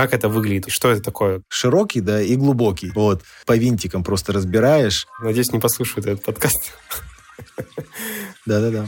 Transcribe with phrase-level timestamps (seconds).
[0.00, 0.70] Как это выглядит?
[0.70, 1.42] Что это такое?
[1.50, 2.90] Широкий, да, и глубокий.
[2.94, 3.20] Вот.
[3.44, 5.06] По винтикам просто разбираешь.
[5.22, 6.72] Надеюсь, не послушают этот подкаст.
[8.46, 8.86] Да-да-да.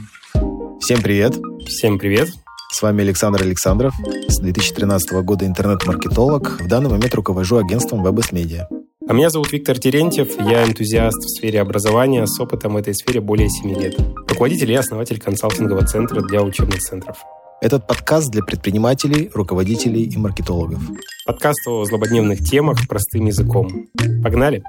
[0.81, 1.37] Всем привет.
[1.67, 2.31] Всем привет.
[2.73, 3.93] С вами Александр Александров.
[4.27, 6.63] С 2013 года интернет-маркетолог.
[6.63, 8.63] В данный момент руковожу агентством WebS Media.
[9.07, 13.21] А меня зовут Виктор Терентьев, я энтузиаст в сфере образования с опытом в этой сфере
[13.21, 13.99] более 7 лет.
[14.31, 17.19] Руководитель и основатель консалтингового центра для учебных центров.
[17.63, 20.83] Этот подкаст для предпринимателей, руководителей и маркетологов.
[21.25, 23.87] Подкаст о злободневных темах простым языком.
[24.25, 24.65] Погнали!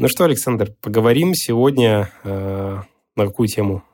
[0.00, 2.80] Ну что, Александр, поговорим сегодня э,
[3.14, 3.84] на какую тему?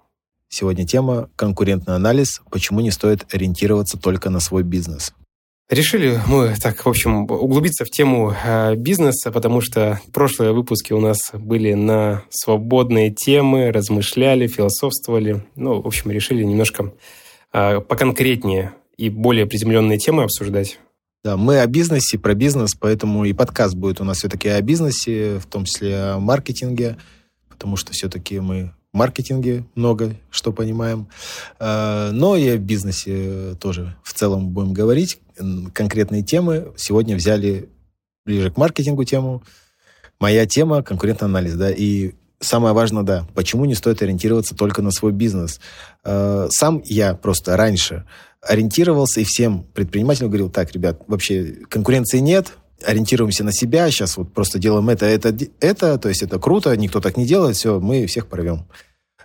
[0.49, 2.41] Сегодня тема «Конкурентный анализ.
[2.51, 5.13] Почему не стоит ориентироваться только на свой бизнес?»
[5.69, 11.01] Решили мы так, в общем, углубиться в тему э, бизнеса, потому что прошлые выпуски у
[11.01, 15.45] нас были на свободные темы, размышляли, философствовали.
[15.57, 16.93] Ну, в общем, решили немножко
[17.53, 20.79] э, поконкретнее и более приземленные темы обсуждать.
[21.25, 25.41] Да, мы о бизнесе, про бизнес, поэтому и подкаст будет у нас все-таки о бизнесе,
[25.41, 26.97] в том числе о маркетинге,
[27.49, 31.09] потому что все-таки мы в маркетинге много что понимаем,
[31.59, 35.19] э, но и о бизнесе тоже в целом будем говорить.
[35.73, 37.69] Конкретные темы сегодня взяли
[38.25, 39.43] ближе к маркетингу тему.
[40.19, 44.91] Моя тема– конкурентный анализ, да, и самое важное, да, почему не стоит ориентироваться только на
[44.91, 45.61] свой бизнес.
[46.05, 48.05] Э, сам я просто раньше
[48.41, 52.53] ориентировался и всем предпринимателям говорил, так, ребят, вообще конкуренции нет,
[52.85, 57.01] ориентируемся на себя, сейчас вот просто делаем это, это, это, то есть это круто, никто
[57.01, 58.67] так не делает, все, мы всех порвем.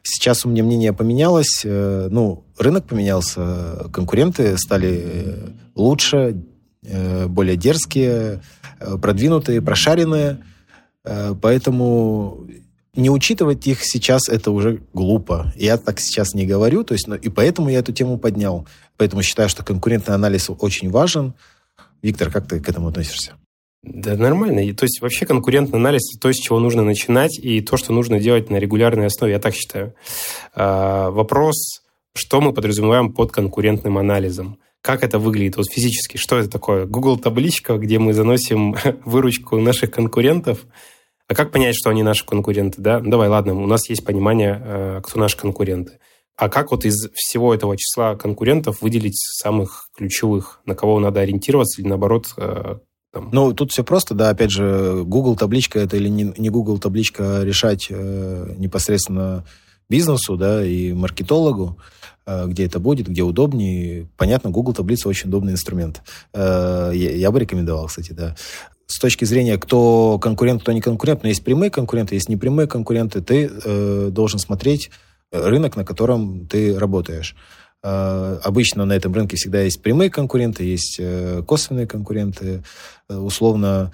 [0.04, 6.44] Сейчас у меня мнение поменялось, э, ну, рынок поменялся, конкуренты стали лучше,
[6.84, 8.42] э, более дерзкие,
[8.80, 10.40] э, продвинутые, прошаренные,
[11.42, 12.48] поэтому
[12.96, 15.54] не учитывать их сейчас это уже глупо.
[15.56, 18.68] Я так сейчас не говорю, то есть, ну, и поэтому я эту тему поднял.
[18.98, 21.34] Поэтому считаю, что конкурентный анализ очень важен.
[22.02, 23.34] Виктор, как ты к этому относишься?
[23.84, 24.60] Да, нормально.
[24.60, 28.20] И, то есть вообще конкурентный анализ– то, с чего нужно начинать, и то, что нужно
[28.20, 29.96] делать на регулярной основе, я так считаю.
[30.54, 31.82] А, вопрос,
[32.14, 34.60] что мы подразумеваем под конкурентным анализом?
[34.82, 36.18] Как это выглядит вот физически?
[36.18, 36.86] Что это такое?
[36.86, 38.76] Google табличка, где мы заносим
[39.06, 40.66] выручку наших конкурентов–
[41.32, 43.00] а как понять, что они наши конкуренты, да?
[43.00, 46.00] Ну, давай, ладно, у нас есть понимание, э, кто наши конкуренты.
[46.36, 51.82] А как вот из всего этого числа конкурентов выделить самых ключевых, на кого надо ориентироваться
[51.82, 52.80] или наоборот э,
[53.14, 53.30] там.
[53.32, 57.46] Ну, тут все просто, да, опять же, Google табличка это или не, Google табличка а
[57.46, 59.46] решать э, непосредственно
[59.88, 61.78] бизнесу, да, и маркетологу,
[62.48, 64.08] где это будет, где удобнее.
[64.18, 66.02] Понятно, Google таблица очень удобный инструмент.
[66.34, 68.36] Э, я, бы рекомендовал, кстати, да
[68.88, 73.22] с точки зрения, кто конкурент, кто не конкурент, но есть прямые конкуренты, есть непрямые конкуренты,
[73.22, 74.92] ты э, должен смотреть
[75.32, 77.36] рынок, на котором ты работаешь.
[77.84, 82.64] Э, обычно на этом рынке всегда есть прямые конкуренты, есть э, косвенные конкуренты.
[83.10, 83.92] Э, условно,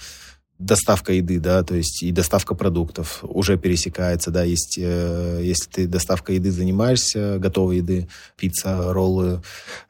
[0.59, 5.87] доставка еды, да, то есть и доставка продуктов уже пересекается, да, есть, э, если ты
[5.87, 9.41] доставкой еды занимаешься, готовой еды, пицца, роллы,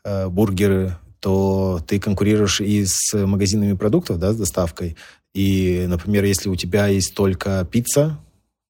[0.04, 4.98] э, бургеры, то ты конкурируешь и с магазинами продуктов, да, с доставкой.
[5.34, 8.20] И, например, если у тебя есть только пицца,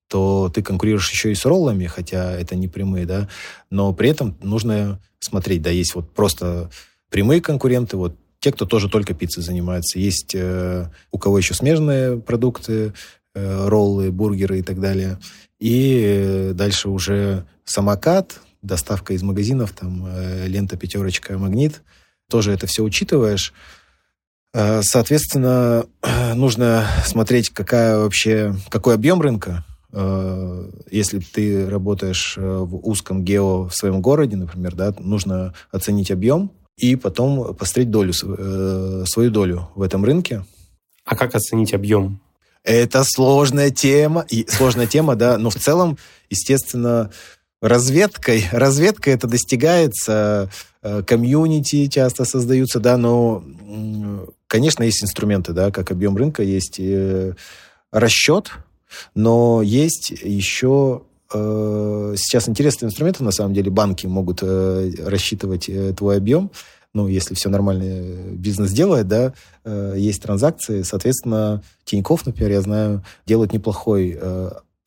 [0.08, 3.28] то ты конкурируешь еще и с роллами, хотя это не прямые, да,
[3.70, 6.70] но при этом нужно смотреть, да, есть вот просто
[7.10, 8.16] прямые конкуренты, вот
[8.48, 10.00] те, кто тоже только пиццей занимается.
[10.00, 12.94] Есть э, у кого еще смежные продукты,
[13.36, 15.20] э, роллы, бургеры и так далее.
[15.60, 21.82] И э, дальше уже самокат, доставка из магазинов, там э, лента, пятерочка, магнит–
[22.30, 23.54] тоже это все учитываешь.
[24.54, 25.86] Э, соответственно,
[26.36, 29.66] нужно смотреть, какая вообще, какой объем рынка.
[29.92, 36.12] Э, если ты работаешь э, в узком гео в своем городе, например, да, нужно оценить
[36.12, 40.46] объем и потом посмотреть долю, свою долю в этом рынке.
[41.06, 42.20] А как оценить объем?
[42.64, 45.98] Это сложная тема, и сложная тема, да, но в целом,
[46.30, 47.12] естественно,
[47.62, 48.46] разведкой.
[48.52, 50.52] Разведкой это достигается,
[50.84, 53.44] э, комьюнити часто создаются, да, но,
[54.48, 57.36] конечно, есть инструменты, да, как объем рынка, есть э,
[57.92, 58.52] расчет,
[59.16, 61.04] но есть еще
[61.34, 66.52] э, сейчас интересные инструменты, на самом деле, банки могут рассчитывать твой объем,
[66.94, 69.34] ну, если все нормально бизнес делает, да,
[69.96, 74.18] есть транзакции, соответственно, Тиньков, например, я знаю, делает неплохой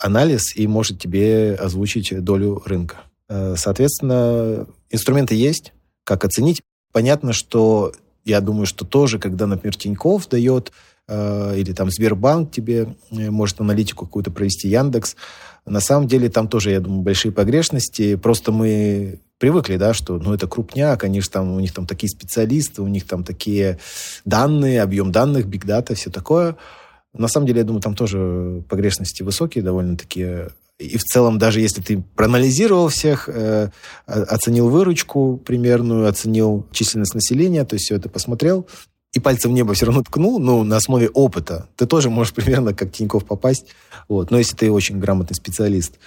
[0.01, 2.97] анализ и может тебе озвучить долю рынка.
[3.29, 5.73] Э, соответственно, инструменты есть,
[6.05, 6.63] как оценить.
[6.93, 7.93] Понятно, что
[8.25, 10.73] я думаю, что тоже, когда, например, Тиньков дает э,
[11.11, 15.17] или там Сбербанк тебе э, может аналитику какую-то провести, Яндекс.
[15.67, 18.17] На самом деле там тоже, я думаю, большие погрешности.
[18.17, 22.11] Просто мы привыкли, да, что ну, это крупняк, они же там, у них там такие
[22.11, 23.79] специалисты, у них там такие
[24.25, 26.57] данные, объем данных, бигдата, все такое.
[27.13, 30.51] На самом деле, я думаю, там тоже погрешности высокие довольно-таки.
[30.79, 33.71] И в целом, даже если ты проанализировал всех, э,
[34.07, 38.67] оценил выручку примерную, оценил численность населения, то есть все это посмотрел,
[39.13, 42.75] и пальцем в небо все равно ткнул, ну, на основе опыта, ты тоже можешь примерно
[42.75, 43.67] как Тиньков попасть,
[44.09, 45.99] вот, но если ты очень грамотный специалист.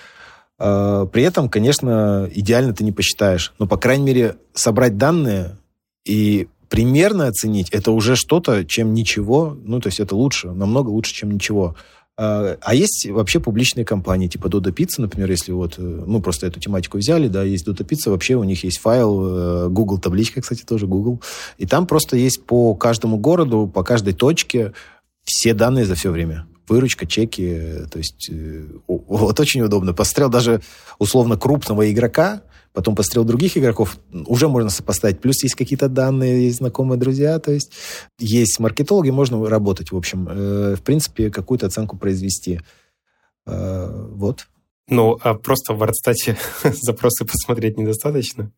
[0.60, 5.58] Э, при этом, конечно, идеально ты не посчитаешь, но, по крайней мере, собрать данные
[6.06, 11.14] и примерно оценить, это уже что-то, чем ничего, ну, то есть это лучше, намного лучше,
[11.14, 11.76] чем ничего.
[12.16, 16.46] А, а есть вообще публичные компании, типа Dodo Pizza, например, если вот, э, ну, просто
[16.46, 20.42] эту тематику взяли, да, есть Dodo Pizza, вообще у них есть файл, э, Google табличка,
[20.42, 21.22] кстати, тоже Google,
[21.58, 24.74] и там просто есть по каждому городу, по каждой точке
[25.24, 26.46] все данные за все время.
[26.68, 27.60] Выручка, чеки,
[27.92, 29.94] то есть э, вот очень удобно.
[29.94, 30.62] Посмотрел даже
[31.00, 35.22] условно крупного игрока, потом посмотрел других игроков, уже можно сопоставить.
[35.22, 37.72] Плюс есть какие-то данные, есть знакомые друзья, то есть
[38.20, 40.28] есть маркетологи, можно работать, в общем.
[40.30, 42.62] Э, в принципе, какую-то оценку произвести.
[43.46, 44.48] Э, вот.
[44.90, 46.38] Ну, а просто в WordStat
[46.82, 48.52] запросы посмотреть недостаточно?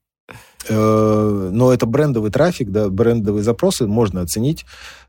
[0.70, 4.66] Э, но это брендовый трафик, да, брендовые запросы можно оценить.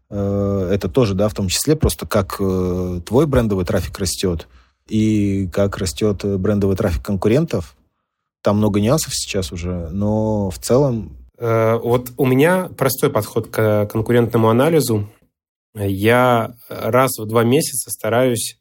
[0.09, 4.47] Это тоже, да, в том числе просто как твой брендовый трафик растет
[4.87, 7.76] и как растет брендовый трафик конкурентов,
[8.43, 11.17] там много нюансов сейчас уже, но в целом...
[11.39, 15.09] Э, вот у меня простой подход к конкурентному анализу.
[15.75, 18.59] Я раз в два месяца стараюсь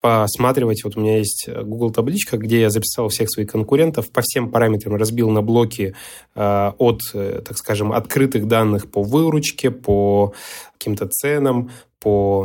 [0.00, 0.84] посматривать.
[0.84, 4.94] Вот у меня есть Google табличка, где я записал всех своих конкурентов по всем параметрам,
[4.94, 5.94] разбил на блоки
[6.34, 10.32] э, от, э, так скажем, открытых данных по выручке, по
[10.74, 12.44] каким-то ценам, по,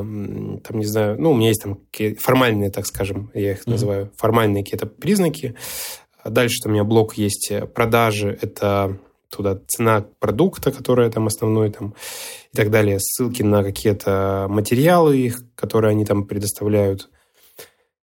[0.63, 1.77] там, не знаю, ну, у меня есть там
[2.19, 3.69] формальные, так скажем, я их mm-hmm.
[3.69, 5.56] называю, формальные какие-то признаки.
[6.26, 8.98] Дальше у меня блок есть э, продажи, это
[9.30, 11.96] туда цена продукта, которая там основной, там,
[12.52, 17.10] и так далее, ссылки на какие-то материалы их, которые они там предоставляют.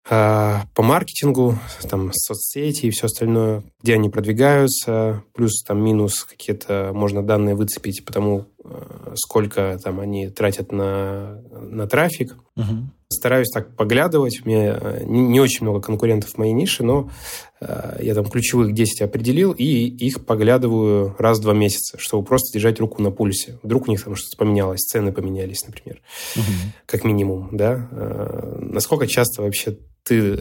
[0.09, 6.91] А, по маркетингу, там, соцсети и все остальное, где они продвигаются, плюс там минус какие-то,
[6.93, 12.35] можно данные выцепить по тому, э, сколько там они тратят на, на трафик.
[12.55, 12.89] Угу.
[13.11, 14.41] Стараюсь так поглядывать.
[14.43, 17.11] У меня э, не, очень много конкурентов в моей нише, но
[17.59, 22.53] э, я там ключевых 10 определил, и их поглядываю раз в два месяца, чтобы просто
[22.53, 23.59] держать руку на пульсе.
[23.63, 26.01] Вдруг у них там что-то поменялось, цены поменялись, например,
[26.37, 26.43] угу.
[26.85, 27.89] как минимум, да.
[27.91, 30.39] Э, насколько часто вообще ты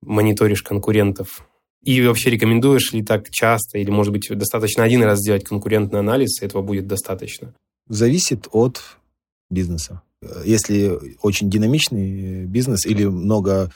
[0.00, 1.44] мониторишь конкурентов?
[1.82, 6.40] И вообще рекомендуешь ли так часто, или, может быть, достаточно один раз сделать конкурентный анализ,
[6.40, 7.54] и этого будет достаточно?
[7.88, 8.80] Зависит от
[9.50, 10.02] бизнеса.
[10.44, 13.70] Если очень динамичный бизнес или много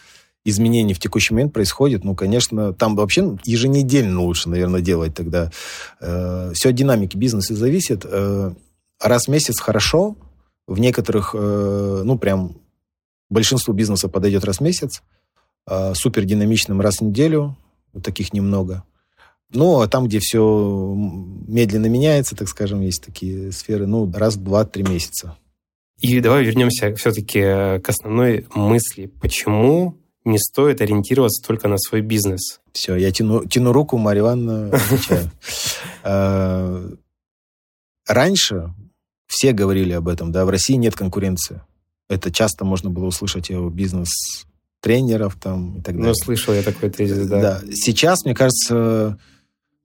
[0.45, 5.53] изменений в текущий момент происходит, ну, конечно, там вообще еженедельно лучше, наверное, делать тогда.
[6.01, 8.05] Э, все от динамики бизнеса зависит.
[8.05, 8.53] Э,
[9.01, 10.17] раз в месяц хорошо,
[10.67, 12.57] в некоторых, э, ну, прям
[13.31, 15.03] большинству бизнеса подойдет раз в месяц,
[15.69, 17.57] э, супер динамичным раз в неделю,
[18.03, 18.85] таких немного.
[19.51, 20.95] Ну, а там, где все
[21.47, 25.37] медленно меняется, так скажем, есть такие сферы, ну, раз, два, три месяца.
[26.03, 29.07] И давай вернемся все-таки э, к основной мысли.
[29.21, 32.61] Почему не стоит ориентироваться только на свой бизнес?
[32.73, 35.31] Все, я тяну, тяну руку, Марья Ивановна, отвечаю.
[36.05, 36.91] Э,
[38.09, 38.75] раньше
[39.29, 41.63] все говорили об этом, да, в России нет конкуренции.
[42.09, 46.15] Это часто можно было услышать у бизнес-тренеров там и так ну, далее.
[46.19, 47.41] Ну, слышал я такой тезис, да.
[47.41, 47.61] Да.
[47.73, 49.21] Сейчас, мне кажется,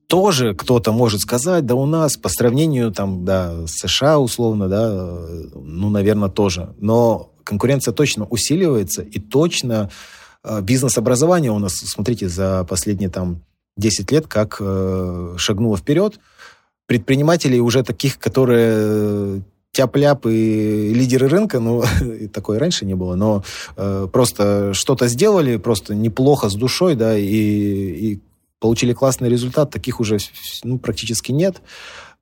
[0.08, 4.90] тоже кто-то может сказать, да у нас по сравнению там, да, США условно, да,
[5.54, 6.74] ну, наверное, тоже.
[6.78, 9.90] Но конкуренция точно усиливается, и точно
[10.42, 13.42] э, бизнес-образование у нас, смотрите, за последние там
[13.76, 16.18] 10 лет как э, шагнуло вперед.
[16.86, 21.84] Предпринимателей уже таких, которые тяп-ляп и лидеры рынка, ну,
[22.32, 23.44] такое раньше не было, но
[23.76, 28.20] э, просто что-то сделали, просто неплохо с душой, да, и, и
[28.60, 30.18] получили классный результат, таких уже
[30.64, 31.62] ну, практически нет,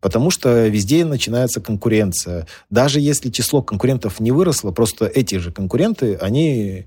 [0.00, 2.46] потому что везде начинается конкуренция.
[2.70, 6.86] Даже если число конкурентов не выросло, просто эти же конкуренты, они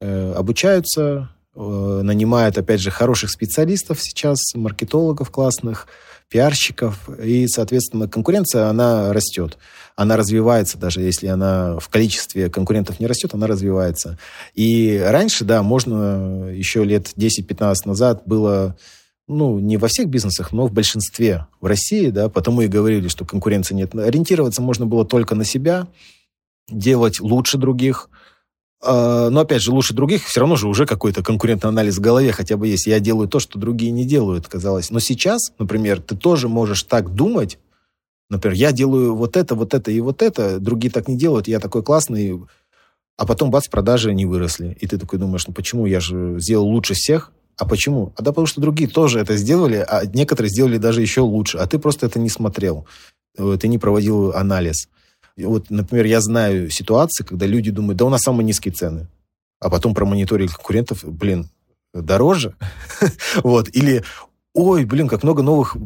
[0.00, 5.88] э, обучаются, э, нанимают, опять же, хороших специалистов сейчас, маркетологов классных,
[6.32, 9.58] пиарщиков, и, соответственно, конкуренция, она растет.
[9.96, 14.18] Она развивается, даже если она в количестве конкурентов не растет, она развивается.
[14.54, 18.76] И раньше, да, можно еще лет 10-15 назад было
[19.28, 23.24] ну, не во всех бизнесах, но в большинстве в России, да, потому и говорили, что
[23.24, 23.94] конкуренции нет.
[23.94, 25.86] Ориентироваться можно было только на себя,
[26.68, 28.08] делать лучше других.
[28.82, 32.32] А, но, опять же, лучше других все равно же уже какой-то конкурентный анализ в голове
[32.32, 32.86] хотя бы есть.
[32.86, 34.90] Я делаю то, что другие не делают, казалось.
[34.90, 37.58] Но сейчас, например, ты тоже можешь так думать,
[38.32, 41.60] Например, я делаю вот это, вот это и вот это, другие так не делают, я
[41.60, 42.40] такой классный,
[43.18, 44.74] а потом, бац, продажи не выросли.
[44.80, 45.84] И ты такой думаешь, ну почему?
[45.84, 47.30] Я же сделал лучше всех.
[47.58, 48.14] А почему?
[48.16, 51.58] А да потому что другие тоже это сделали, а некоторые сделали даже еще лучше.
[51.58, 52.86] А ты просто это не смотрел.
[53.36, 54.88] Ты не проводил анализ.
[55.36, 59.08] Вот, например, я знаю ситуации, когда люди думают, да у нас самые низкие цены.
[59.60, 61.48] А потом промониторили конкурентов, блин,
[61.94, 62.54] дороже.
[63.42, 63.68] вот.
[63.72, 64.02] Или
[64.54, 65.76] ой, блин, как много новых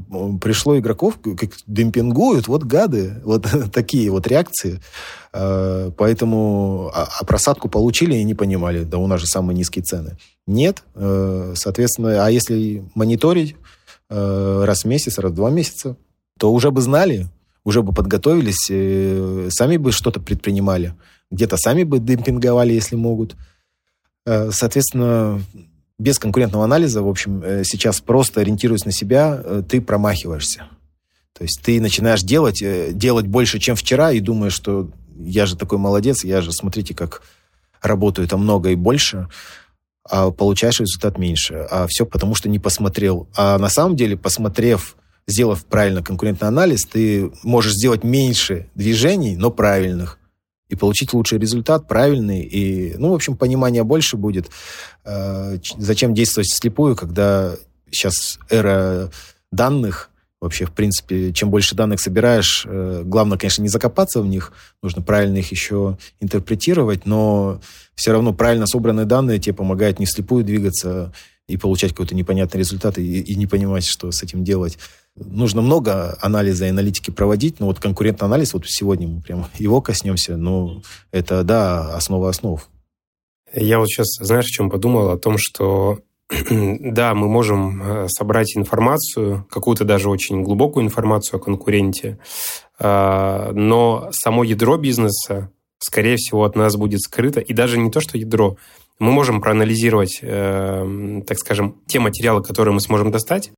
[0.40, 4.80] пришло игроков, как демпингуют, вот гады, вот такие вот реакции.
[5.32, 9.84] А, поэтому, а, а просадку получили и не понимали, да у нас же самые низкие
[9.84, 10.16] цены.
[10.46, 13.56] Нет, э, соответственно, а если мониторить
[14.10, 15.96] э, раз в месяц, раз в два месяца,
[16.38, 17.26] то уже бы знали,
[17.66, 20.94] уже бы подготовились, э, сами бы что-то предпринимали,
[21.30, 23.36] где-то сами бы демпинговали, если могут.
[24.24, 25.40] Соответственно,
[25.98, 30.68] без конкурентного анализа, в общем, э, сейчас просто ориентируясь на себя, э, ты промахиваешься.
[31.32, 35.56] То есть ты начинаешь делать, э, делать больше, чем вчера, и думаешь, что я же
[35.56, 37.22] такой молодец, я же, смотрите, как
[37.80, 39.28] работаю там много и больше,
[40.08, 41.66] а получаешь результат меньше.
[41.70, 43.28] А все потому, что не посмотрел.
[43.34, 44.96] А на самом деле, посмотрев,
[45.26, 50.18] сделав правильно конкурентный анализ, ты можешь сделать меньше движений, но правильных
[50.68, 54.50] и получить лучший результат, правильный, и, ну, в общем, понимания больше будет.
[55.04, 57.54] Э, зачем действовать слепую, когда
[57.90, 59.10] сейчас эра
[59.52, 64.52] данных, вообще, в принципе, чем больше данных собираешь, э, главное, конечно, не закопаться в них,
[64.82, 67.60] нужно правильно их еще интерпретировать, но
[67.94, 71.12] все равно правильно собранные данные тебе помогают не слепую двигаться
[71.46, 74.78] и получать какой-то непонятный результат и, и не понимать, что с этим делать
[75.16, 79.80] нужно много анализа и аналитики проводить, но вот конкурентный анализ, вот сегодня мы прям его
[79.80, 82.68] коснемся, но это, да, основа основ.
[83.52, 85.10] Я вот сейчас, знаешь, о чем подумал?
[85.10, 86.00] О том, что
[86.50, 92.18] да, мы можем э, собрать информацию, какую-то даже очень глубокую информацию о конкуренте,
[92.78, 97.40] а, но само ядро бизнеса, скорее всего, от нас будет скрыто.
[97.40, 98.56] И даже не то, что ядро.
[98.98, 103.52] Мы можем проанализировать, э, так скажем, те материалы, которые мы сможем достать,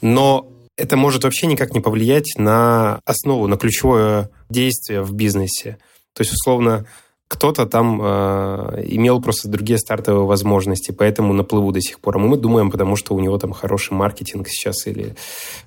[0.00, 5.78] но это может вообще никак не повлиять на основу, на ключевое действие в бизнесе.
[6.14, 6.86] То есть, условно,
[7.28, 12.16] кто-то там э, имел просто другие стартовые возможности, поэтому на до сих пор.
[12.16, 15.16] А мы думаем, потому что у него там хороший маркетинг сейчас или...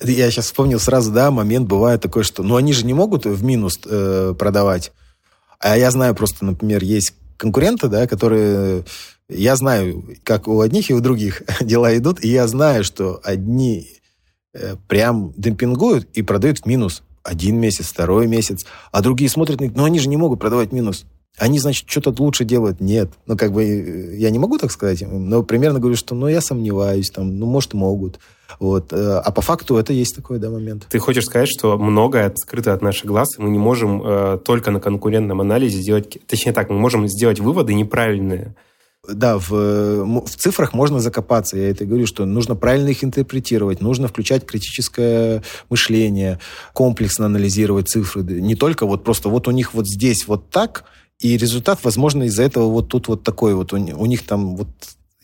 [0.01, 2.43] Я сейчас вспомнил сразу, да, момент бывает такой, что...
[2.43, 4.91] Ну, они же не могут в минус э, продавать.
[5.59, 8.85] А я знаю просто, например, есть конкуренты, да, которые...
[9.29, 13.96] Я знаю, как у одних и у других дела идут, и я знаю, что одни
[14.87, 18.65] прям демпингуют и продают в минус один месяц, второй месяц.
[18.91, 21.05] А другие смотрят, ну они же не могут продавать минус.
[21.37, 22.81] Они, значит, что-то лучше делают.
[22.81, 23.11] Нет.
[23.27, 26.41] Ну, как бы, э, я не могу так сказать, но примерно говорю, что, ну, я
[26.41, 28.19] сомневаюсь, там, ну, может, могут.
[28.59, 28.91] Вот.
[28.91, 30.87] Э, а по факту это есть такой, да, момент.
[30.89, 34.71] Ты хочешь сказать, что многое скрыто от наших глаз, и мы не можем э, только
[34.71, 36.17] на конкурентном анализе сделать...
[36.25, 38.55] Точнее так, мы можем сделать выводы неправильные
[39.07, 41.57] да, в, в цифрах можно закопаться.
[41.57, 46.39] Я это говорю, что нужно правильно их интерпретировать, нужно включать критическое мышление,
[46.73, 48.23] комплексно анализировать цифры.
[48.23, 50.85] Не только вот просто вот у них вот здесь вот так,
[51.19, 53.73] и результат, возможно, из-за этого вот тут вот такой вот.
[53.73, 54.67] У, у них там вот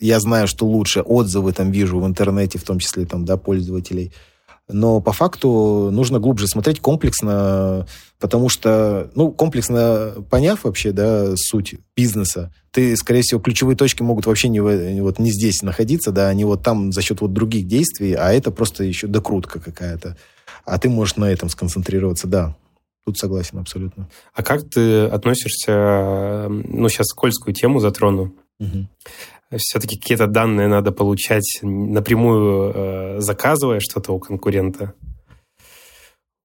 [0.00, 4.12] я знаю, что лучше отзывы там вижу в интернете, в том числе там, да, пользователей–
[4.68, 7.86] но по факту нужно глубже смотреть комплексно,
[8.18, 14.26] потому что, ну, комплексно поняв вообще, да, суть бизнеса, ты, скорее всего, ключевые точки могут
[14.26, 18.14] вообще не, вот, не здесь находиться, да, они вот там за счет вот других действий,
[18.14, 20.16] а это просто еще докрутка какая-то.
[20.64, 22.56] А ты можешь на этом сконцентрироваться, да.
[23.04, 24.08] Тут согласен абсолютно.
[24.32, 28.34] А как ты относишься, ну, сейчас скользкую тему затрону.
[28.58, 28.88] Угу
[29.58, 34.94] все-таки какие-то данные надо получать напрямую, э, заказывая что-то у конкурента.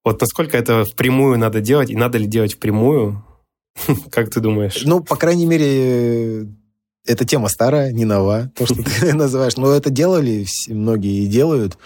[0.04, 3.24] Вот насколько это впрямую надо делать, и надо ли делать впрямую?
[4.12, 4.84] Как ты думаешь?
[4.84, 6.48] Ну, по крайней мере,
[7.06, 9.58] эта тема старая, не нова, то, что ты называешь.
[9.58, 11.78] Но это делали многие и делают.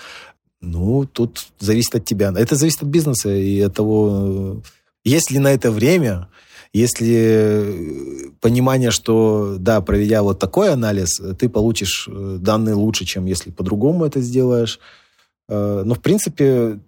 [0.61, 2.33] Ну, тут зависит от тебя.
[2.35, 4.61] Это зависит от бизнеса и от того,
[5.03, 6.29] есть ли на это время,
[6.73, 13.25] если э, понимание, что, да, проведя вот такой анализ, ты получишь э, данные лучше, чем
[13.25, 14.79] если по-другому это сделаешь.
[15.47, 16.79] Э, но, в принципе,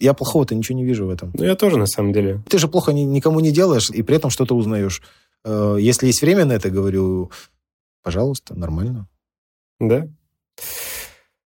[0.00, 1.30] я плохого-то ничего не вижу в этом.
[1.34, 2.42] Ну, я тоже, на самом деле.
[2.48, 5.02] Ты же плохо никому не делаешь, и при этом что-то узнаешь.
[5.44, 7.30] Если есть время на это, говорю,
[8.02, 9.08] пожалуйста, нормально.
[9.80, 10.08] Да.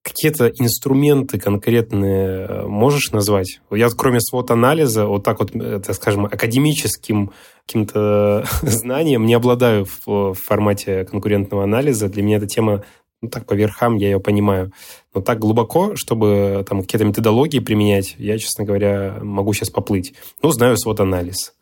[0.03, 3.61] Какие-то инструменты конкретные э, можешь назвать?
[3.71, 7.33] Я кроме свод-анализа, вот так вот, так скажем, академическим
[7.67, 12.09] каким-то знанием не обладаю в, в формате конкурентного анализа.
[12.09, 12.85] Для меня эта тема
[13.23, 14.73] ну, так по верхам я ее понимаю.
[15.15, 20.15] Но так глубоко, чтобы там какие-то методологии применять, я, честно говоря, могу сейчас поплыть.
[20.43, 21.53] Ну, знаю свод-анализ.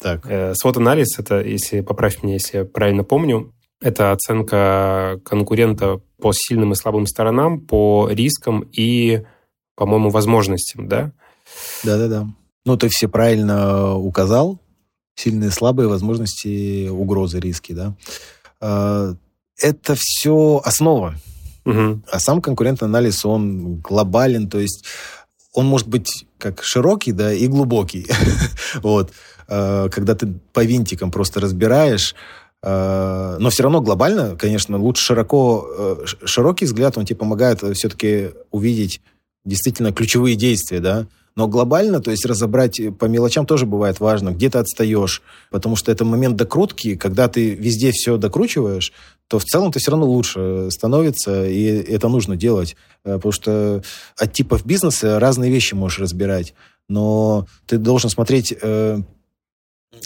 [0.00, 0.26] Так.
[0.28, 6.72] Э, свод-анализ– это, если поправь меня, если я правильно помню, это оценка конкурента по сильным
[6.72, 9.22] и слабым сторонам, по рискам и,
[9.74, 11.12] по-моему, возможностям, да?
[11.82, 12.26] Да-да-да.
[12.64, 14.60] Ну, ты все правильно указал.
[15.14, 17.94] Сильные, слабые возможности, угрозы, риски, да.
[18.60, 19.14] А,
[19.58, 21.14] это все основа.
[21.64, 22.02] Угу.
[22.10, 24.84] А сам конкурентный анализ, он глобален, то есть
[25.52, 28.06] он может быть как широкий, да, и глубокий.
[28.82, 29.12] вот.
[29.48, 32.14] А, когда ты по винтикам просто разбираешь,
[32.62, 39.00] но все равно глобально, конечно, лучше широко, э, широкий взгляд, он тебе помогает все-таки увидеть
[39.46, 44.50] действительно ключевые действия, да, но глобально, то есть разобрать по мелочам тоже бывает важно, где
[44.50, 48.92] ты отстаешь, потому что это момент докрутки, когда ты везде все докручиваешь,
[49.28, 53.82] то в целом ты все равно лучше становится, и это нужно делать, э, потому что
[54.18, 56.52] от типов бизнеса разные вещи можешь разбирать,
[56.88, 59.00] но ты должен смотреть э,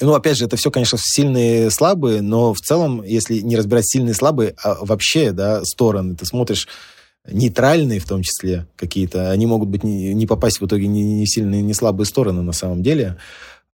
[0.00, 3.86] ну, опять же, это все, конечно, сильные и слабые, но в целом, если не разбирать
[3.86, 6.68] сильные и слабые, а вообще, да, стороны, ты смотришь
[7.30, 11.24] нейтральные в том числе какие-то, они могут быть не, не попасть в итоге ни, ни
[11.24, 13.16] сильные, ни слабые стороны на самом деле.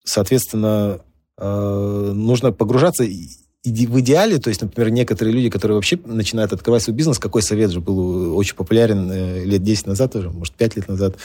[0.04, 1.00] Соответственно,
[1.36, 6.96] э, нужно погружаться в идеале, то есть, например, некоторые люди, которые вообще начинают открывать свой
[6.96, 10.88] бизнес, какой совет же был очень популярен э, лет 10 назад уже, может, 5 лет
[10.88, 11.16] назад,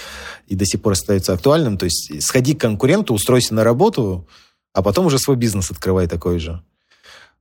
[0.47, 4.27] и до сих пор остается актуальным, то есть сходи к конкуренту, устройся на работу,
[4.75, 6.61] а потом уже свой бизнес открывай такой же.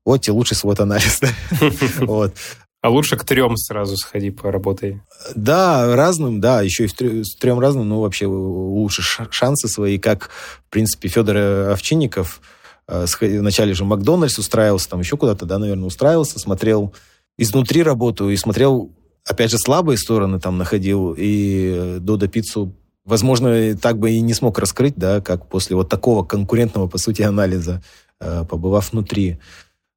[0.04, 1.20] Вот тебе лучший свой анализ.
[1.98, 2.34] Вот.
[2.80, 5.00] А лучше к трем сразу сходи, поработай.
[5.34, 10.70] Да, разным, да, еще и с трем разным, ну, вообще лучше шансы свои, как, в
[10.70, 12.42] принципе, Федор Овчинников
[12.86, 16.94] э, вначале же Макдональдс устраивался, там еще куда-то, да, наверное, устраивался, смотрел
[17.38, 18.92] изнутри работу и смотрел,
[19.24, 24.58] опять же, слабые стороны там находил, и Додо Пиццу, возможно, так бы и не смог
[24.58, 27.82] раскрыть, да, как после вот такого конкурентного, по сути, анализа,
[28.20, 29.38] э, побывав внутри.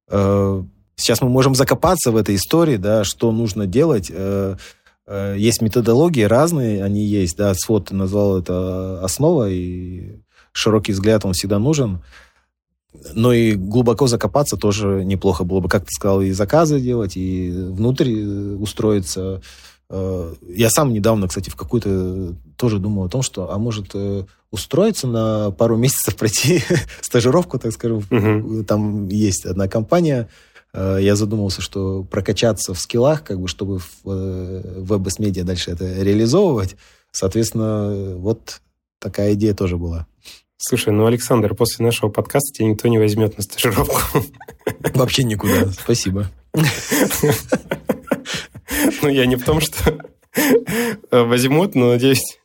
[0.08, 0.62] Э,
[1.00, 4.10] Сейчас мы можем закопаться в этой истории, да, что нужно делать.
[4.12, 4.56] Э,
[5.38, 10.16] есть методологии разные, они есть, да, свод назвал это основа, и
[10.50, 12.02] широкий взгляд, он всегда нужен.
[13.14, 17.48] Но и глубоко закопаться тоже неплохо было бы, как ты сказал, и заказы делать, и
[17.52, 18.12] внутрь
[18.56, 19.40] устроиться.
[19.90, 23.94] Э, я сам недавно, кстати, в какую-то тоже думал о том, что, а может,
[24.50, 26.62] устроиться на пару месяцев, пройти
[27.00, 27.98] стажировку, так скажем.
[28.10, 28.64] Угу.
[28.64, 30.28] Там есть одна компания,
[30.72, 36.02] Э, я задумался, что прокачаться в скиллах, как бы, чтобы в э, веб-медиа дальше это
[36.02, 36.76] реализовывать.
[37.10, 38.60] Соответственно, вот
[39.00, 40.06] такая идея тоже была.
[40.58, 44.24] Слушай, ну, Александр, после нашего подкаста тебя никто не возьмет на стажировку.
[44.94, 45.70] Вообще никуда.
[45.72, 46.30] Спасибо.
[49.02, 49.98] Ну, я не в том, что
[51.10, 52.38] возьмут, но надеюсь,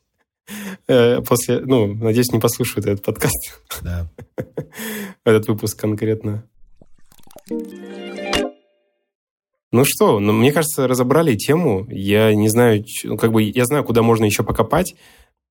[0.88, 3.62] э, после, ну, надеюсь, не послушают этот подкаст.
[3.82, 4.10] Да.
[5.26, 6.46] Этот выпуск конкретно.
[9.72, 11.88] Ну что, ну, мне кажется, разобрали тему.
[11.90, 14.96] Я не знаю, ну, как бы я знаю, куда можно еще покопать.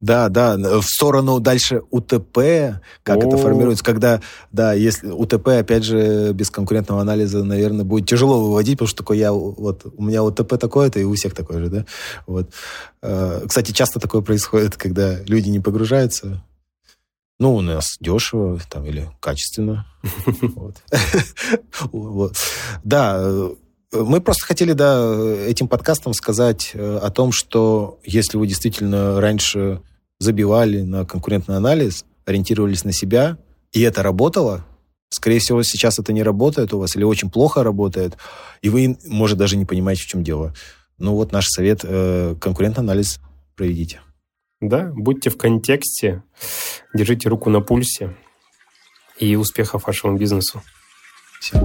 [0.03, 3.29] Да, да, в сторону дальше УТП, как О.
[3.29, 8.79] это формируется, когда, да, если УТП, опять же, без конкурентного анализа, наверное, будет тяжело выводить,
[8.79, 11.87] потому что такой я, вот, у меня УТП такое-то, и у всех такое же, да,
[12.27, 12.51] вот.
[13.01, 16.43] Э, кстати, часто такое происходит, когда люди не погружаются,
[17.39, 19.87] ну, у нас дешево там, или качественно.
[22.83, 23.51] Да,
[23.93, 25.15] мы просто хотели, да,
[25.47, 29.83] этим подкастом сказать э, о том, что если вы действительно раньше
[30.23, 33.39] забивали на конкурентный анализ, ориентировались на себя,
[33.73, 34.65] и это работало,
[35.11, 38.17] скорее всего, сейчас это не работает у вас или очень плохо работает,
[38.61, 40.55] и вы, может, даже не понимаете, в чем дело.
[40.99, 43.21] Ну вот наш совет, э, конкурентный анализ
[43.57, 44.01] проведите.
[44.61, 46.23] Да, будьте в контексте,
[46.95, 48.17] держите руку на пульсе
[49.19, 50.63] и успехов вашему бизнесу.
[51.41, 51.59] Все.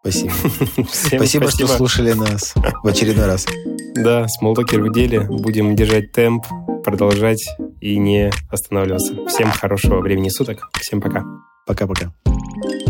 [0.00, 0.32] Спасибо.
[0.90, 3.46] Всем спасибо, спасибо, что слушали нас в очередной раз.
[3.94, 5.22] Да, смолтокер в деле.
[5.22, 6.46] Будем держать темп,
[6.84, 7.44] продолжать
[7.80, 9.26] и не останавливаться.
[9.26, 10.70] Всем хорошего времени суток.
[10.78, 11.24] Всем пока.
[11.66, 12.12] Пока-пока.
[12.62, 12.89] thank you